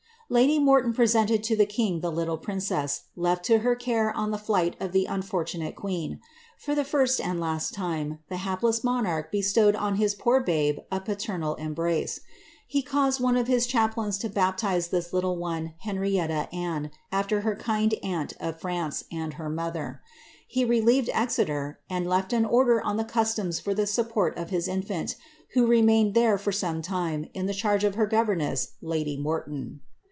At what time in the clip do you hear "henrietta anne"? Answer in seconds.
15.79-16.91